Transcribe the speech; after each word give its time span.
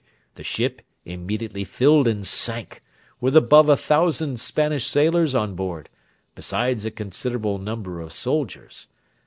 The 0.33 0.43
ship 0.43 0.81
immediately 1.05 1.63
filled 1.63 2.07
and 2.07 2.25
sank, 2.25 2.81
with 3.19 3.35
above 3.35 3.69
a 3.69 3.77
thousand 3.77 4.39
Spanish 4.39 4.87
sailors 4.87 5.35
on 5.35 5.53
board, 5.53 5.89
besides 6.33 6.85
a 6.85 6.89
considerable 6.89 7.59
number 7.59 8.01
of 8.01 8.11
soldiers. 8.11 8.87